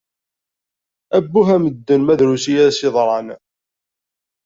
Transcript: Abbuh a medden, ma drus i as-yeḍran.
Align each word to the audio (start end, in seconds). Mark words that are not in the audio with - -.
Abbuh 1.17 1.47
a 1.55 1.57
medden, 1.63 2.01
ma 2.05 2.13
drus 2.19 2.45
i 2.51 2.55
as-yeḍran. 2.65 3.27